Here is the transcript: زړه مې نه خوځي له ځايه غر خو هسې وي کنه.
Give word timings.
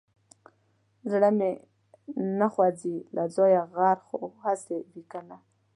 زړه 1.11 1.29
مې 1.37 1.51
نه 2.39 2.47
خوځي 2.53 2.97
له 3.15 3.23
ځايه 3.35 3.63
غر 3.75 3.97
خو 4.07 4.19
هسې 4.43 4.77
وي 4.91 5.03
کنه. 5.11 5.37